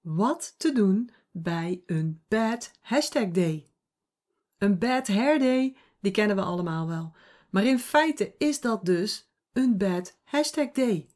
[0.00, 3.70] wat te doen bij een bad hashtag day.
[4.58, 7.12] Een bad hair day, die kennen we allemaal wel.
[7.50, 11.08] Maar in feite is dat dus een bad hashtag day.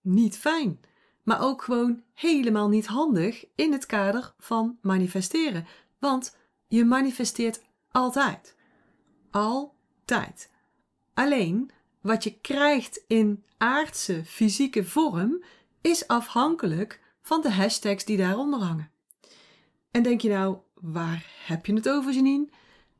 [0.00, 0.80] Niet fijn,
[1.22, 5.66] maar ook gewoon helemaal niet handig in het kader van manifesteren.
[5.98, 6.36] Want
[6.66, 8.56] je manifesteert altijd.
[9.30, 10.50] Altijd.
[11.14, 11.70] Alleen
[12.00, 15.42] wat je krijgt in aardse fysieke vorm
[15.80, 18.90] is afhankelijk van de hashtags die daaronder hangen.
[19.90, 22.48] En denk je nou, waar heb je het over, Janine?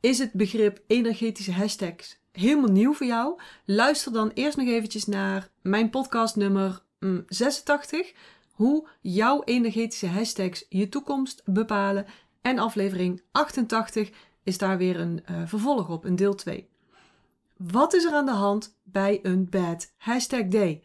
[0.01, 3.41] Is het begrip energetische hashtags helemaal nieuw voor jou?
[3.65, 6.83] Luister dan eerst nog eventjes naar mijn podcast nummer
[7.27, 7.99] 86.
[8.01, 8.19] Mm,
[8.53, 12.07] Hoe jouw energetische hashtags je toekomst bepalen.
[12.43, 14.11] En aflevering 88
[14.43, 16.69] is daar weer een uh, vervolg op, een deel 2.
[17.57, 20.83] Wat is er aan de hand bij een bad hashtag day?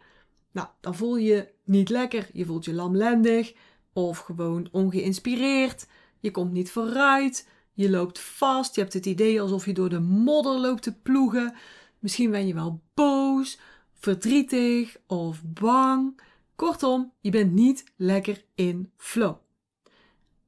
[0.54, 3.54] Nou, dan voel je niet lekker, je voelt je lamlendig
[3.94, 5.88] of gewoon ongeïnspireerd.
[6.20, 10.00] Je komt niet vooruit, je loopt vast, je hebt het idee alsof je door de
[10.00, 11.56] modder loopt te ploegen.
[12.00, 13.60] Misschien ben je wel boos,
[13.94, 16.22] verdrietig of bang.
[16.56, 19.36] Kortom, je bent niet lekker in flow.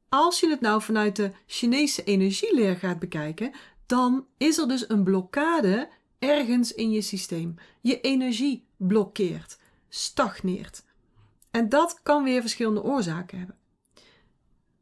[0.10, 3.52] Als je het nou vanuit de Chinese energieleer gaat bekijken,
[3.86, 7.56] dan is er dus een blokkade ergens in je systeem.
[7.82, 10.84] Je energie blokkeert, stagneert.
[11.52, 13.58] En dat kan weer verschillende oorzaken hebben.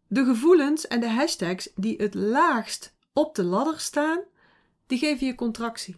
[0.08, 4.20] De gevoelens en de hashtags die het laagst op de ladder staan,
[4.88, 5.98] die geven je contractie.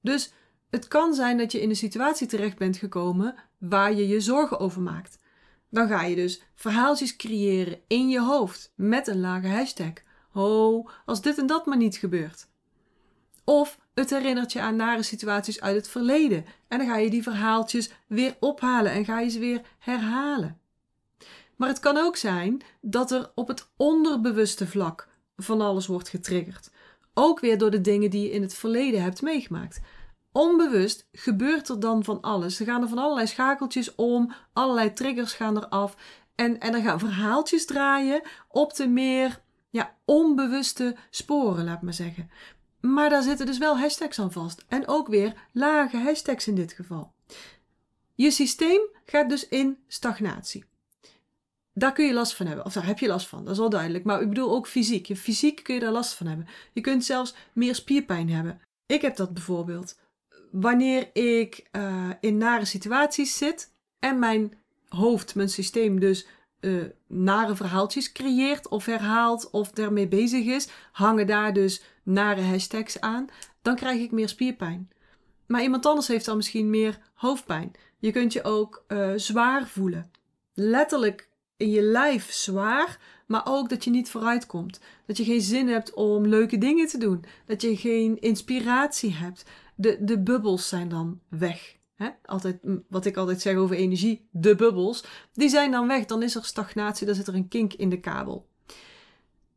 [0.00, 0.32] Dus
[0.70, 4.58] het kan zijn dat je in een situatie terecht bent gekomen waar je je zorgen
[4.58, 5.18] over maakt.
[5.68, 9.92] Dan ga je dus verhaaltjes creëren in je hoofd met een lage hashtag.
[10.32, 12.48] Oh, als dit en dat maar niet gebeurt.
[13.48, 16.44] Of het herinnert je aan nare situaties uit het verleden.
[16.68, 20.60] En dan ga je die verhaaltjes weer ophalen en ga je ze weer herhalen.
[21.56, 26.70] Maar het kan ook zijn dat er op het onderbewuste vlak van alles wordt getriggerd.
[27.14, 29.80] Ook weer door de dingen die je in het verleden hebt meegemaakt.
[30.32, 32.60] Onbewust gebeurt er dan van alles.
[32.60, 35.96] Er gaan er van allerlei schakeltjes om, allerlei triggers gaan eraf.
[36.34, 39.40] En, en er gaan verhaaltjes draaien op de meer
[39.70, 42.30] ja, onbewuste sporen, laat maar zeggen.
[42.92, 44.64] Maar daar zitten dus wel hashtags aan vast.
[44.68, 47.12] En ook weer lage hashtags in dit geval.
[48.14, 50.64] Je systeem gaat dus in stagnatie.
[51.72, 52.64] Daar kun je last van hebben.
[52.64, 54.04] Of daar heb je last van, dat is wel duidelijk.
[54.04, 55.06] Maar ik bedoel ook fysiek.
[55.06, 56.46] Je fysiek kun je daar last van hebben.
[56.72, 58.60] Je kunt zelfs meer spierpijn hebben.
[58.86, 59.98] Ik heb dat bijvoorbeeld.
[60.50, 64.54] Wanneer ik uh, in nare situaties zit en mijn
[64.88, 66.26] hoofd, mijn systeem dus
[66.60, 73.00] uh, nare verhaaltjes creëert of herhaalt of ermee bezig is, hangen daar dus nare hashtags
[73.00, 73.26] aan,
[73.62, 74.90] dan krijg ik meer spierpijn.
[75.46, 77.72] Maar iemand anders heeft dan misschien meer hoofdpijn.
[77.98, 80.10] Je kunt je ook uh, zwaar voelen.
[80.54, 84.80] Letterlijk in je lijf zwaar, maar ook dat je niet vooruit komt.
[85.06, 87.24] Dat je geen zin hebt om leuke dingen te doen.
[87.44, 89.44] Dat je geen inspiratie hebt.
[89.74, 91.75] De, de bubbels zijn dan weg.
[91.96, 92.08] Hè?
[92.24, 92.58] Altijd,
[92.88, 96.04] wat ik altijd zeg over energie, de bubbels, die zijn dan weg.
[96.04, 98.46] Dan is er stagnatie, dan zit er een kink in de kabel.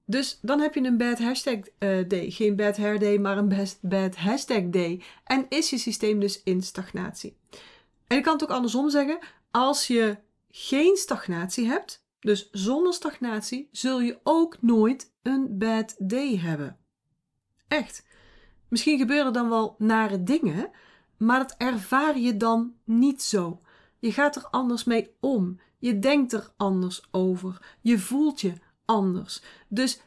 [0.05, 2.29] Dus dan heb je een bad hashtag uh, day.
[2.31, 5.01] Geen bad hair day, maar een best bad hashtag day.
[5.23, 7.37] En is je systeem dus in stagnatie.
[8.07, 9.19] En ik kan het ook andersom zeggen.
[9.51, 10.17] Als je
[10.49, 16.77] geen stagnatie hebt, dus zonder stagnatie, zul je ook nooit een bad day hebben.
[17.67, 18.07] Echt.
[18.69, 20.71] Misschien gebeuren dan wel nare dingen,
[21.19, 23.61] maar dat ervaar je dan niet zo.
[23.99, 25.59] Je gaat er anders mee om.
[25.77, 27.77] Je denkt er anders over.
[27.81, 28.53] Je voelt je
[28.85, 29.41] anders.
[29.67, 30.01] Dus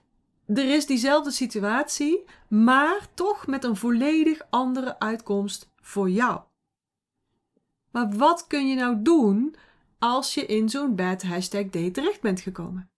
[0.47, 6.41] er is diezelfde situatie, maar toch met een volledig andere uitkomst voor jou.
[7.91, 9.55] Maar wat kun je nou doen
[9.99, 12.91] als je in zo'n bad hashtag day terecht bent gekomen?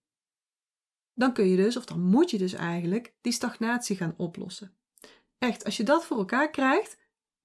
[1.13, 4.75] Dan kun je dus, of dan moet je dus eigenlijk, die stagnatie gaan oplossen.
[5.37, 6.97] Echt, als je dat voor elkaar krijgt,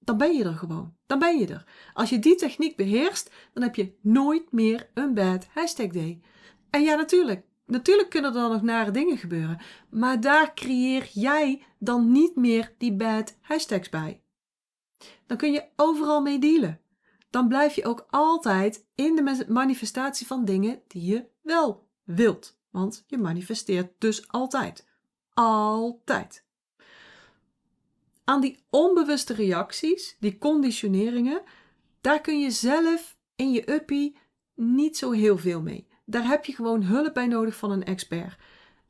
[0.03, 0.95] dan ben je er gewoon.
[1.05, 1.65] Dan ben je er.
[1.93, 6.21] Als je die techniek beheerst, dan heb je nooit meer een bad hashtag day.
[6.69, 7.45] En ja, natuurlijk.
[7.65, 9.61] Natuurlijk kunnen er nog nare dingen gebeuren.
[9.89, 14.21] Maar daar creëer jij dan niet meer die bad hashtags bij.
[15.25, 16.79] Dan kun je overal mee dealen.
[17.29, 22.59] Dan blijf je ook altijd in de manifestatie van dingen die je wel wilt.
[22.69, 24.89] Want je manifesteert dus altijd.
[25.33, 26.45] Altijd
[28.23, 31.41] aan die onbewuste reacties, die conditioneringen,
[32.01, 34.17] daar kun je zelf in je uppie
[34.55, 35.87] niet zo heel veel mee.
[36.05, 38.37] Daar heb je gewoon hulp bij nodig van een expert.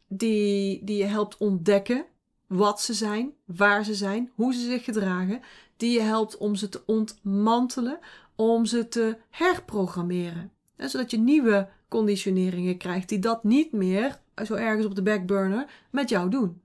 [0.07, 2.05] Die, die je helpt ontdekken
[2.47, 5.41] wat ze zijn, waar ze zijn, hoe ze zich gedragen.
[5.77, 7.99] Die je helpt om ze te ontmantelen,
[8.35, 10.51] om ze te herprogrammeren.
[10.77, 16.09] zodat je nieuwe conditioneringen krijgt die dat niet meer, zo ergens op de backburner, met
[16.09, 16.61] jou doen.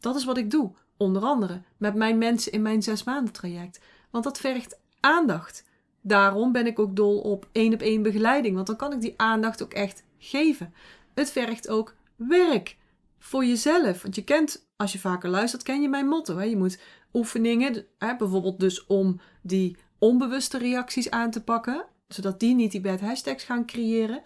[0.00, 0.72] Dat is wat ik doe,
[1.02, 3.80] onder andere met mijn mensen in mijn zes maanden traject.
[4.10, 5.64] Want dat vergt aandacht.
[6.00, 9.14] Daarom ben ik ook dol op één op één begeleiding, want dan kan ik die
[9.16, 10.74] aandacht ook echt geven.
[11.14, 12.76] Het vergt ook werk
[13.18, 14.02] voor jezelf.
[14.02, 16.36] Want je kent, als je vaker luistert, ken je mijn motto.
[16.36, 16.44] Hè?
[16.44, 16.80] Je moet
[17.12, 22.80] oefeningen, hè, bijvoorbeeld dus om die onbewuste reacties aan te pakken, zodat die niet die
[22.80, 24.22] bad hashtags gaan creëren,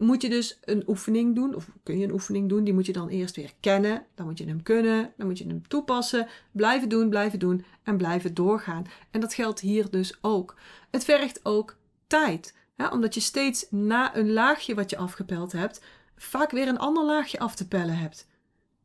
[0.00, 2.92] moet je dus een oefening doen, of kun je een oefening doen, die moet je
[2.92, 6.88] dan eerst weer kennen, dan moet je hem kunnen, dan moet je hem toepassen, blijven
[6.88, 8.86] doen, blijven doen en blijven doorgaan.
[9.10, 10.54] En dat geldt hier dus ook.
[10.90, 15.84] Het vergt ook tijd, hè, omdat je steeds na een laagje wat je afgepeld hebt,
[16.16, 18.26] vaak weer een ander laagje af te pellen hebt.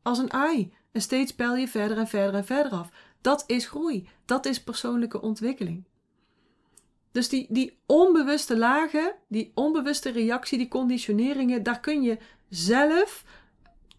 [0.01, 0.73] Als een ei.
[0.91, 2.89] En steeds pel je verder en verder en verder af.
[3.21, 4.09] Dat is groei.
[4.25, 5.83] Dat is persoonlijke ontwikkeling.
[7.13, 12.17] Dus die, die onbewuste lagen, die onbewuste reactie, die conditioneringen, daar kun je
[12.49, 13.23] zelf,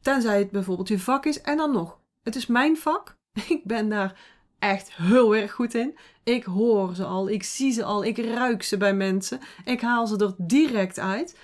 [0.00, 1.99] tenzij het bijvoorbeeld je vak is, en dan nog.
[2.22, 3.16] Het is mijn vak.
[3.49, 4.20] Ik ben daar
[4.58, 5.96] echt heel erg goed in.
[6.22, 9.40] Ik hoor ze al, ik zie ze al, ik ruik ze bij mensen.
[9.64, 11.38] Ik haal ze er direct uit.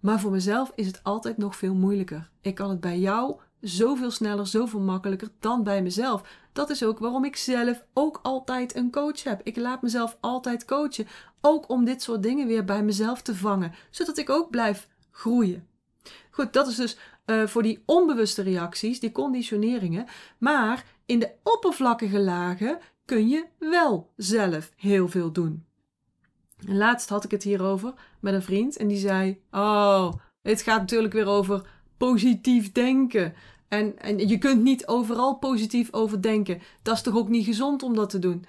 [0.00, 2.30] Maar voor mezelf is het altijd nog veel moeilijker.
[2.40, 6.22] Ik kan het bij jou zoveel sneller, zoveel makkelijker dan bij mezelf.
[6.56, 9.40] Dat is ook waarom ik zelf ook altijd een coach heb.
[9.42, 11.06] Ik laat mezelf altijd coachen.
[11.40, 15.68] Ook om dit soort dingen weer bij mezelf te vangen, zodat ik ook blijf groeien.
[16.30, 20.06] Goed, dat is dus uh, voor die onbewuste reacties, die conditioneringen.
[20.38, 25.64] Maar in de oppervlakkige lagen kun je wel zelf heel veel doen.
[26.66, 30.12] En laatst had ik het hierover met een vriend en die zei: Oh,
[30.42, 33.34] het gaat natuurlijk weer over positief denken.
[33.68, 36.60] En, en je kunt niet overal positief over denken.
[36.82, 38.44] Dat is toch ook niet gezond om dat te doen?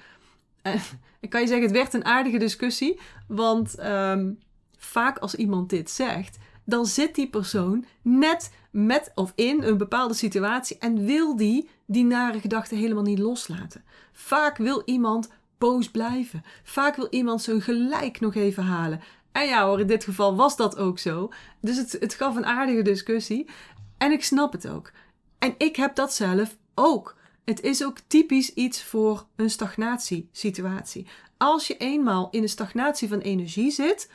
[0.61, 0.79] En,
[1.19, 2.99] ik kan je zeggen, het werd een aardige discussie.
[3.27, 4.39] Want um,
[4.77, 10.13] vaak als iemand dit zegt, dan zit die persoon net met of in een bepaalde
[10.13, 13.83] situatie en wil die die nare gedachten helemaal niet loslaten.
[14.11, 16.43] Vaak wil iemand boos blijven.
[16.63, 19.01] Vaak wil iemand zijn gelijk nog even halen.
[19.31, 21.31] En ja hoor, in dit geval was dat ook zo.
[21.61, 23.49] Dus het, het gaf een aardige discussie.
[23.97, 24.91] En ik snap het ook.
[25.39, 27.15] En ik heb dat zelf ook.
[27.45, 31.07] Het is ook typisch iets voor een stagnatiesituatie.
[31.37, 34.11] Als je eenmaal in een stagnatie van energie zit,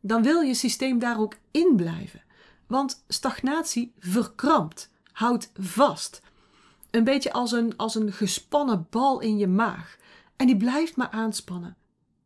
[0.00, 2.22] dan wil je systeem daar ook in blijven.
[2.66, 6.22] Want stagnatie verkrampt, houdt vast.
[6.90, 9.96] Een beetje als een, als een gespannen bal in je maag.
[10.36, 11.76] En die blijft maar aanspannen.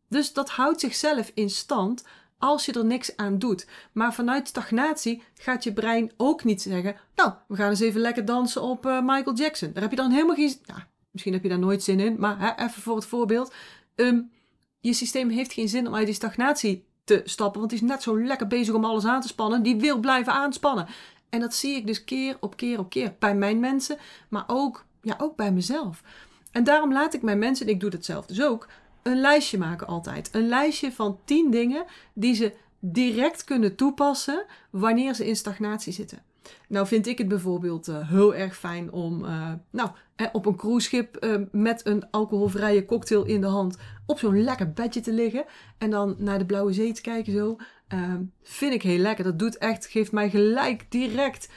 [0.07, 2.03] Dus dat houdt zichzelf in stand
[2.39, 3.67] als je er niks aan doet.
[3.91, 8.25] Maar vanuit stagnatie gaat je brein ook niet zeggen: Nou, we gaan eens even lekker
[8.25, 9.73] dansen op uh, Michael Jackson.
[9.73, 10.55] Daar heb je dan helemaal geen.
[10.65, 10.79] Nou,
[11.11, 13.53] misschien heb je daar nooit zin in, maar hè, even voor het voorbeeld.
[13.95, 14.31] Um,
[14.79, 18.03] je systeem heeft geen zin om uit die stagnatie te stappen, want die is net
[18.03, 19.63] zo lekker bezig om alles aan te spannen.
[19.63, 20.87] Die wil blijven aanspannen.
[21.29, 23.97] En dat zie ik dus keer op keer op keer bij mijn mensen,
[24.29, 26.03] maar ook, ja, ook bij mezelf.
[26.51, 28.67] En daarom laat ik mijn mensen, en ik doe dat zelf dus ook,
[29.03, 30.29] een lijstje maken altijd.
[30.31, 36.23] Een lijstje van 10 dingen die ze direct kunnen toepassen wanneer ze in stagnatie zitten.
[36.67, 39.89] Nou vind ik het bijvoorbeeld uh, heel erg fijn om uh, nou,
[40.31, 45.01] op een cruiseschip uh, met een alcoholvrije cocktail in de hand op zo'n lekker bedje
[45.01, 45.45] te liggen
[45.77, 47.57] en dan naar de blauwe zee te kijken zo.
[47.87, 49.23] Ehm, vind ik heel lekker.
[49.23, 51.49] Dat doet echt, geeft mij gelijk direct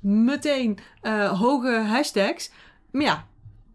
[0.00, 0.78] meteen
[1.32, 2.50] hoge hashtags.
[2.90, 3.26] Maar ja,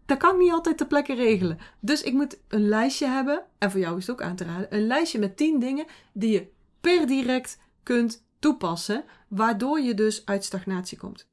[0.06, 1.58] dat kan ik niet altijd ter plekke regelen.
[1.80, 4.74] Dus ik moet een lijstje hebben, en voor jou is het ook aan te raden,
[4.74, 6.46] een lijstje met 10 dingen die je
[6.80, 11.28] per direct kunt toepassen, waardoor je dus uit stagnatie komt.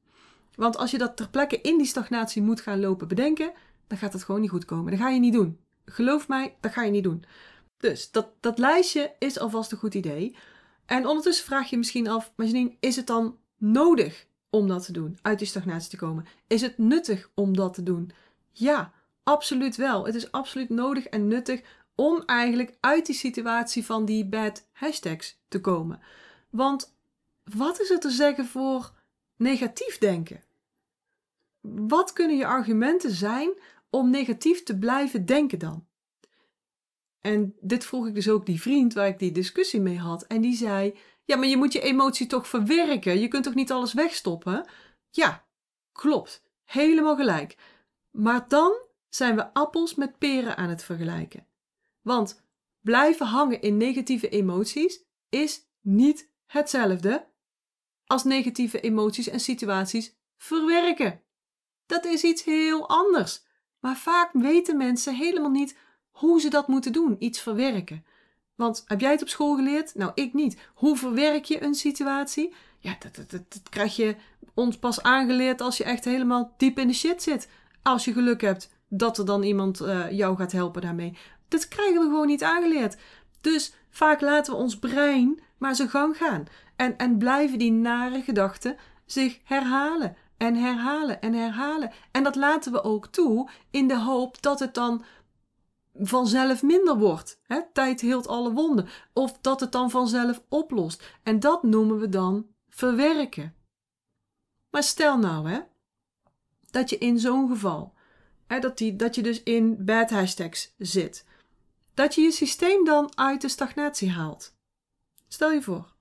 [0.54, 3.52] Want als je dat ter plekke in die stagnatie moet gaan lopen bedenken,
[3.86, 4.90] dan gaat het gewoon niet goed komen.
[4.90, 5.58] Dat ga je niet doen.
[5.84, 7.24] Geloof mij, dat ga je niet doen.
[7.76, 10.36] Dus dat, dat lijstje is alvast een goed idee.
[10.86, 14.92] En ondertussen vraag je misschien af, maar Janine, is het dan nodig om dat te
[14.92, 16.26] doen, uit die stagnatie te komen?
[16.46, 18.10] Is het nuttig om dat te doen?
[18.56, 18.92] Ja,
[19.22, 20.06] absoluut wel.
[20.06, 21.62] Het is absoluut nodig en nuttig
[21.94, 26.00] om eigenlijk uit die situatie van die bad hashtags te komen.
[26.50, 26.96] Want
[27.44, 28.92] wat is er te zeggen voor
[29.36, 30.42] negatief denken?
[31.60, 33.50] Wat kunnen je argumenten zijn
[33.90, 35.86] om negatief te blijven denken dan?
[37.20, 40.26] En dit vroeg ik dus ook die vriend waar ik die discussie mee had.
[40.26, 43.20] En die zei: Ja, maar je moet je emotie toch verwerken?
[43.20, 44.66] Je kunt toch niet alles wegstoppen?
[45.10, 45.44] Ja,
[45.92, 46.42] klopt.
[46.64, 47.56] Helemaal gelijk.
[48.16, 48.72] Maar dan
[49.08, 51.46] zijn we appels met peren aan het vergelijken.
[52.02, 52.44] Want
[52.80, 57.26] blijven hangen in negatieve emoties is niet hetzelfde
[58.06, 61.22] als negatieve emoties en situaties verwerken.
[61.86, 63.44] Dat is iets heel anders.
[63.80, 65.76] Maar vaak weten mensen helemaal niet
[66.10, 68.04] hoe ze dat moeten doen, iets verwerken.
[68.54, 69.94] Want heb jij het op school geleerd?
[69.94, 70.58] Nou, ik niet.
[70.74, 72.54] Hoe verwerk je een situatie?
[72.78, 74.16] Ja, dat, dat, dat, dat krijg je
[74.54, 77.48] ons pas aangeleerd als je echt helemaal diep in de shit zit.
[77.84, 81.18] Als je geluk hebt dat er dan iemand uh, jou gaat helpen daarmee.
[81.48, 82.96] Dat krijgen we gewoon niet aangeleerd.
[83.40, 86.44] Dus vaak laten we ons brein maar zijn gang gaan.
[86.76, 88.76] En, en blijven die nare gedachten
[89.06, 91.92] zich herhalen en herhalen en herhalen.
[92.10, 95.04] En dat laten we ook toe in de hoop dat het dan
[95.94, 97.40] vanzelf minder wordt.
[97.42, 97.60] Hè?
[97.72, 98.88] Tijd heelt alle wonden.
[99.12, 101.18] Of dat het dan vanzelf oplost.
[101.22, 103.54] En dat noemen we dan verwerken.
[104.70, 105.60] Maar stel nou hè,
[106.74, 107.94] dat je in zo'n geval,
[108.46, 111.24] hè, dat, die, dat je dus in bad hashtags zit,
[111.94, 114.54] dat je je systeem dan uit de stagnatie haalt.
[115.28, 115.94] Stel je voor,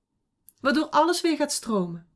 [0.62, 2.08] waardoor alles weer gaat stromen.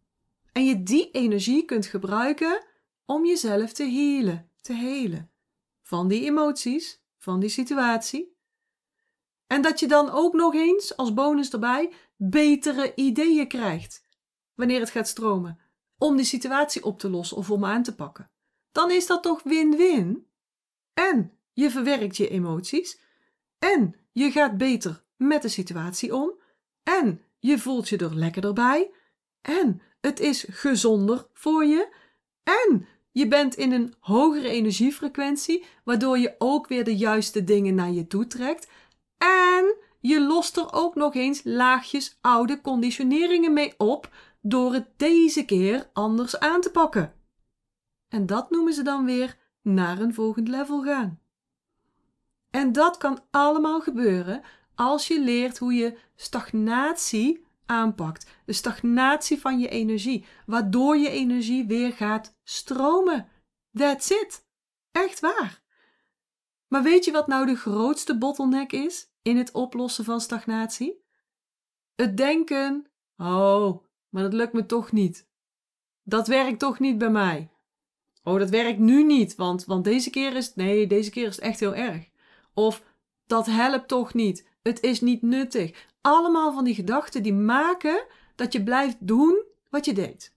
[0.52, 2.66] En je die energie kunt gebruiken
[3.06, 5.32] om jezelf te healen, te helen.
[5.82, 8.36] Van die emoties, van die situatie.
[9.48, 14.06] En dat je dan ook nog eens, als bonus erbij, betere ideeën krijgt.
[14.56, 15.60] Wanneer het gaat stromen.
[15.98, 18.30] Om die situatie op te lossen of om aan te pakken.
[18.78, 20.28] Dan is dat toch win-win?
[20.94, 23.00] En je verwerkt je emoties.
[23.60, 26.40] En je gaat beter met de situatie om.
[26.84, 28.92] En je voelt je er lekkerder bij.
[29.42, 31.94] En het is gezonder voor je.
[32.44, 37.92] En je bent in een hogere energiefrequentie, waardoor je ook weer de juiste dingen naar
[37.92, 38.68] je toe trekt.
[39.18, 44.10] En je lost er ook nog eens laagjes oude conditioneringen mee op
[44.42, 47.17] door het deze keer anders aan te pakken.
[48.10, 51.20] En dat noemen ze dan weer naar een volgend level gaan.
[52.50, 54.42] En dat kan allemaal gebeuren
[54.76, 58.30] als je leert hoe je stagnatie aanpakt.
[58.46, 63.28] De stagnatie van je energie, waardoor je energie weer gaat stromen.
[63.74, 64.46] That's it.
[64.92, 65.62] Echt waar.
[66.68, 71.06] Maar weet je wat nou de grootste bottleneck is in het oplossen van stagnatie?
[71.96, 72.86] Het denken:
[73.18, 75.28] oh, maar dat lukt me toch niet.
[76.04, 77.52] Dat werkt toch niet bij mij.
[78.28, 81.44] Oh, dat werkt nu niet, want, want deze keer is nee, deze keer is het
[81.46, 82.10] echt heel erg.
[82.54, 82.84] Of
[83.28, 84.48] dat helpt toch niet.
[84.62, 88.06] Het is niet nuttig allemaal van die gedachten die maken
[88.36, 90.36] dat je blijft doen wat je deed.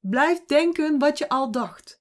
[0.00, 2.00] Blijf denken wat je al dacht.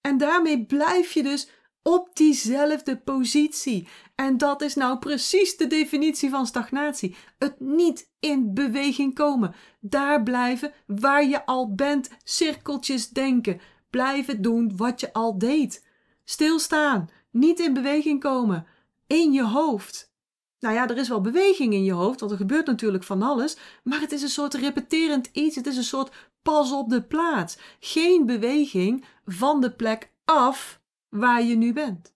[0.00, 1.48] En daarmee blijf je dus
[1.82, 3.88] op diezelfde positie.
[4.14, 7.16] En dat is nou precies de definitie van stagnatie.
[7.38, 9.54] Het niet in beweging komen.
[9.80, 12.10] Daar blijven waar je al bent.
[12.22, 13.60] Cirkeltjes denken.
[13.94, 15.86] Blijven doen wat je al deed.
[16.24, 17.10] Stilstaan.
[17.30, 18.66] Niet in beweging komen.
[19.06, 20.12] In je hoofd.
[20.60, 23.56] Nou ja, er is wel beweging in je hoofd, want er gebeurt natuurlijk van alles,
[23.82, 25.56] maar het is een soort repeterend iets.
[25.56, 27.58] Het is een soort pas op de plaats.
[27.80, 32.14] Geen beweging van de plek af waar je nu bent.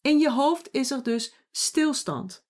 [0.00, 2.44] In je hoofd is er dus stilstand.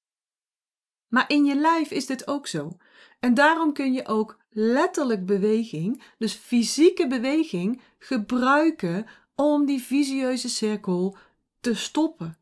[1.08, 2.76] Maar in je lijf is dit ook zo.
[3.22, 11.16] En daarom kun je ook letterlijk beweging, dus fysieke beweging, gebruiken om die visieuze cirkel
[11.60, 12.38] te stoppen.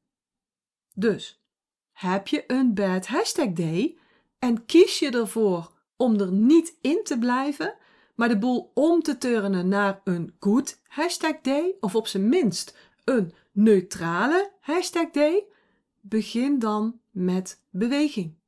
[0.94, 1.42] Dus
[1.92, 3.96] heb je een bad hashtag day
[4.38, 7.74] en kies je ervoor om er niet in te blijven,
[8.14, 12.76] maar de boel om te turnen naar een good hashtag day, of op zijn minst
[13.04, 15.44] een neutrale hashtag day,
[16.00, 18.38] begin dan met beweging.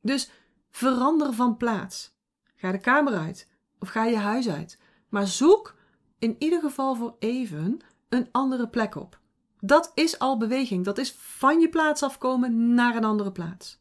[0.00, 0.30] Dus
[0.70, 2.16] verander van plaats.
[2.54, 3.48] Ga de kamer uit
[3.78, 4.78] of ga je huis uit.
[5.08, 5.74] Maar zoek
[6.18, 9.20] in ieder geval voor even een andere plek op.
[9.60, 10.84] Dat is al beweging.
[10.84, 13.78] Dat is van je plaats afkomen naar een andere plaats.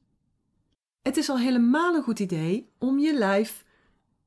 [1.01, 3.65] Het is al helemaal een goed idee om je lijf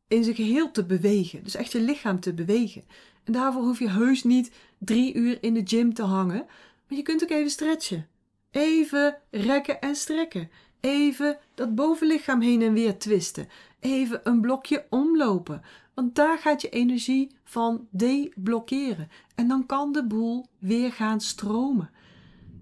[0.08, 1.44] in zijn geheel te bewegen.
[1.44, 2.84] Dus echt je lichaam te bewegen.
[3.24, 6.46] En daarvoor hoef je heus niet drie uur in de gym te hangen.
[6.88, 8.08] Maar je kunt ook even stretchen.
[8.50, 10.50] Even rekken en strekken.
[10.80, 13.48] Even dat bovenlichaam heen en weer twisten.
[13.80, 15.62] Even een blokje omlopen.
[15.94, 19.10] Want daar gaat je energie van deblokkeren.
[19.34, 21.90] En dan kan de boel weer gaan stromen.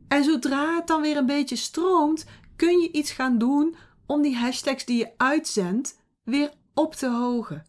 [0.09, 4.37] En zodra het dan weer een beetje stroomt, kun je iets gaan doen om die
[4.37, 7.67] hashtags die je uitzendt weer op te hogen.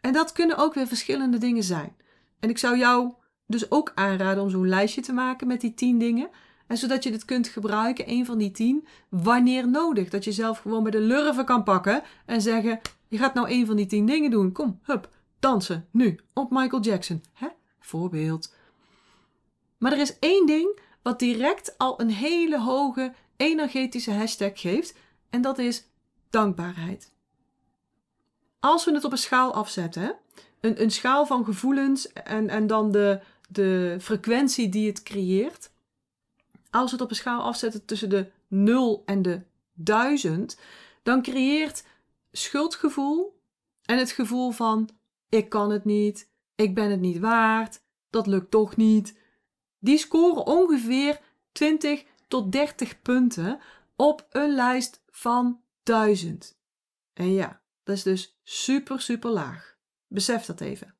[0.00, 1.96] En dat kunnen ook weer verschillende dingen zijn.
[2.40, 3.12] En ik zou jou
[3.46, 6.30] dus ook aanraden om zo'n lijstje te maken met die tien dingen.
[6.68, 10.08] En zodat je dit kunt gebruiken, een van die tien, wanneer nodig.
[10.08, 13.66] Dat je zelf gewoon bij de lurven kan pakken en zeggen: Je gaat nou een
[13.66, 14.52] van die tien dingen doen.
[14.52, 17.22] Kom, hup, dansen, nu, op Michael Jackson.
[17.32, 17.48] Hè?
[17.80, 18.54] Voorbeeld.
[19.78, 24.94] Maar er is één ding wat direct al een hele hoge energetische hashtag geeft,
[25.30, 25.88] en dat is
[26.30, 27.12] dankbaarheid.
[28.60, 30.16] Als we het op een schaal afzetten,
[30.60, 35.70] een, een schaal van gevoelens en, en dan de, de frequentie die het creëert.
[36.70, 40.58] Als we het op een schaal afzetten tussen de 0 en de 1000,
[41.02, 41.84] dan creëert
[42.32, 43.40] schuldgevoel
[43.82, 44.90] en het gevoel van
[45.28, 49.18] ik kan het niet, ik ben het niet waard, dat lukt toch niet.
[49.78, 51.20] Die scoren ongeveer
[51.52, 53.60] 20 tot 30 punten
[53.96, 56.58] op een lijst van 1000.
[57.12, 59.76] En ja, dat is dus super, super laag.
[60.06, 60.94] Besef dat even.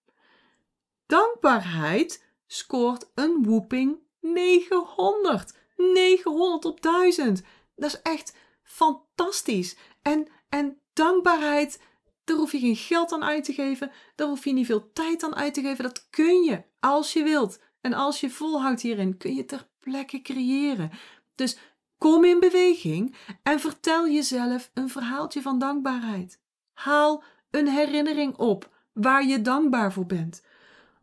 [1.06, 5.57] Dankbaarheid scoort een whooping 900.
[5.78, 7.42] 900 op 1000.
[7.76, 9.76] Dat is echt fantastisch.
[10.02, 11.80] En, en dankbaarheid,
[12.24, 13.90] daar hoef je geen geld aan uit te geven.
[14.14, 15.84] Daar hoef je niet veel tijd aan uit te geven.
[15.84, 17.60] Dat kun je als je wilt.
[17.80, 20.90] En als je volhoudt hierin, kun je ter plekke creëren.
[21.34, 21.58] Dus
[21.98, 26.40] kom in beweging en vertel jezelf een verhaaltje van dankbaarheid.
[26.72, 30.42] Haal een herinnering op waar je dankbaar voor bent.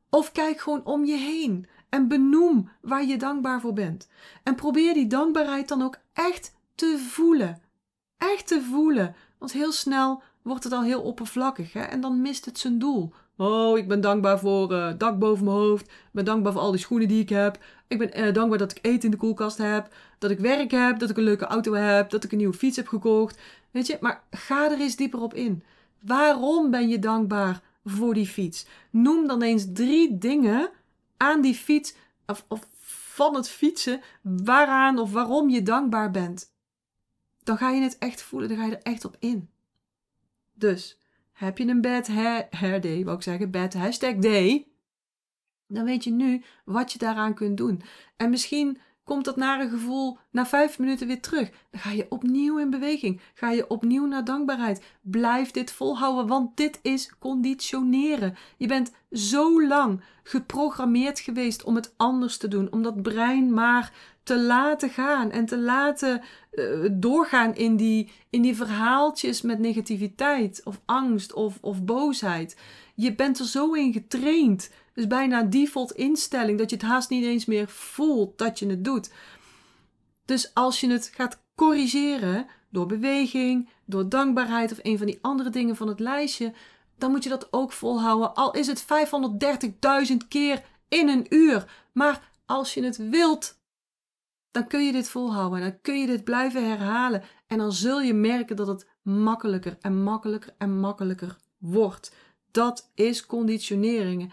[0.10, 4.08] Of kijk gewoon om je heen en benoem waar je dankbaar voor bent.
[4.44, 7.62] En probeer die dankbaarheid dan ook echt te voelen.
[8.18, 9.16] Echt te voelen.
[9.38, 11.82] Want heel snel wordt het al heel oppervlakkig hè?
[11.82, 13.14] en dan mist het zijn doel.
[13.38, 15.86] Oh, ik ben dankbaar voor uh, dak boven mijn hoofd.
[15.86, 17.58] Ik ben dankbaar voor al die schoenen die ik heb.
[17.88, 19.94] Ik ben uh, dankbaar dat ik eten in de koelkast heb.
[20.20, 21.00] Dat ik werk heb.
[21.00, 22.10] Dat ik een leuke auto heb.
[22.10, 23.40] Dat ik een nieuwe fiets heb gekocht.
[23.72, 25.64] Weet je, maar ga er eens dieper op in.
[26.00, 28.66] Waarom ben je dankbaar voor die fiets?
[28.90, 30.70] Noem dan eens drie dingen
[31.18, 31.96] aan die fiets
[32.26, 32.46] of,
[32.80, 36.54] van het fietsen waaraan of waarom je dankbaar bent.
[37.44, 39.50] Dan ga je het echt voelen, dan ga je er echt op in.
[40.54, 41.00] Dus
[41.32, 44.68] heb je een bad hair, day, wou ik zeggen, bad hashtag day,
[45.68, 47.82] dan weet je nu wat je daaraan kunt doen.
[48.18, 51.50] En misschien komt dat nare gevoel na vijf minuten weer terug.
[51.72, 53.22] Dan ga je opnieuw in beweging.
[53.34, 54.84] Ga je opnieuw naar dankbaarheid.
[55.02, 58.36] Blijf dit volhouden, want dit is conditioneren.
[58.58, 63.94] Je bent zo lang geprogrammeerd geweest om het anders te doen, om dat brein maar
[64.24, 66.22] te laten gaan en te laten
[66.52, 72.58] uh, doorgaan in die, in die verhaaltjes met negativiteit of angst of, of boosheid.
[72.96, 77.24] Je bent er zo in getraind dus bijna default instelling dat je het haast niet
[77.24, 79.12] eens meer voelt dat je het doet.
[80.26, 85.50] Dus als je het gaat corrigeren door beweging, door dankbaarheid of een van die andere
[85.50, 86.54] dingen van het lijstje,
[86.98, 88.34] dan moet je dat ook volhouden.
[88.34, 88.86] Al is het
[90.12, 91.88] 530.000 keer in een uur.
[91.94, 93.60] Maar als je het wilt,
[94.52, 95.60] dan kun je dit volhouden.
[95.60, 97.24] Dan kun je dit blijven herhalen.
[97.48, 102.12] En dan zul je merken dat het makkelijker en makkelijker en makkelijker wordt.
[102.52, 104.32] Dat is conditioneringen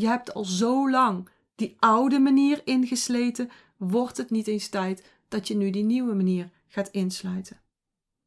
[0.00, 5.48] je hebt al zo lang die oude manier ingesleten, wordt het niet eens tijd dat
[5.48, 7.60] je nu die nieuwe manier gaat insluiten.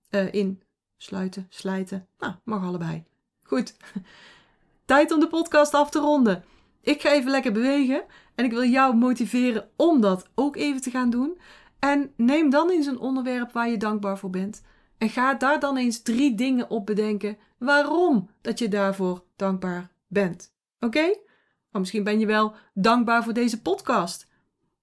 [0.09, 2.07] Uh, insluiten, slijten.
[2.19, 3.03] Nou, mag allebei.
[3.43, 3.75] Goed.
[4.85, 6.43] Tijd om de podcast af te ronden.
[6.81, 8.03] Ik ga even lekker bewegen
[8.35, 11.39] en ik wil jou motiveren om dat ook even te gaan doen.
[11.79, 14.61] En neem dan eens een onderwerp waar je dankbaar voor bent.
[14.97, 20.53] En ga daar dan eens drie dingen op bedenken waarom dat je daarvoor dankbaar bent.
[20.79, 21.27] Oké?
[21.71, 24.27] Maar misschien ben je wel dankbaar voor deze podcast.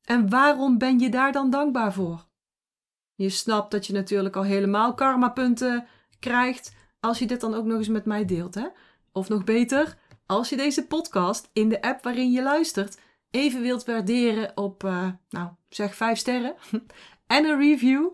[0.05, 2.27] En waarom ben je daar dan dankbaar voor?
[3.15, 5.87] Je snapt dat je natuurlijk al helemaal karmapunten
[6.19, 8.67] krijgt als je dit dan ook nog eens met mij deelt, hè?
[9.13, 9.97] Of nog beter,
[10.27, 12.99] als je deze podcast in de app waarin je luistert
[13.31, 16.55] even wilt waarderen op, uh, nou, zeg vijf sterren
[17.27, 18.09] en een review.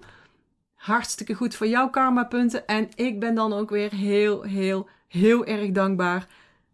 [0.75, 2.67] Hartstikke goed voor jouw karmapunten.
[2.67, 6.29] En ik ben dan ook weer heel, heel, heel erg dankbaar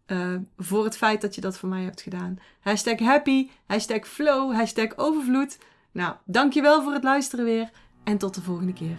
[0.09, 2.39] uh, voor het feit dat je dat voor mij hebt gedaan.
[2.61, 5.59] Hashtag happy, hashtag flow, hashtag overvloed.
[5.93, 7.71] Nou, dankjewel voor het luisteren weer
[8.05, 8.97] en tot de volgende keer.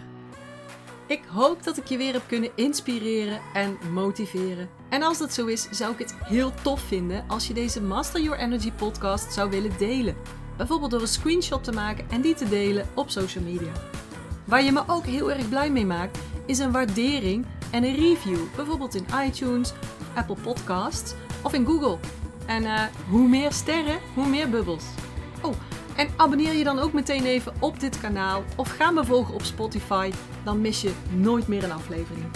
[1.06, 4.68] Ik hoop dat ik je weer heb kunnen inspireren en motiveren.
[4.88, 8.20] En als dat zo is, zou ik het heel tof vinden als je deze Master
[8.20, 10.16] Your Energy podcast zou willen delen.
[10.56, 13.72] Bijvoorbeeld door een screenshot te maken en die te delen op social media.
[14.44, 16.18] Waar je me ook heel erg blij mee maakt,
[16.50, 18.38] is een waardering en een review.
[18.56, 19.72] Bijvoorbeeld in iTunes
[20.14, 21.98] Apple Podcasts of in Google.
[22.46, 24.84] En uh, hoe meer sterren, hoe meer bubbels.
[25.42, 25.54] Oh,
[25.96, 29.42] en abonneer je dan ook meteen even op dit kanaal of ga me volgen op
[29.42, 30.10] Spotify.
[30.44, 32.26] Dan mis je nooit meer een aflevering.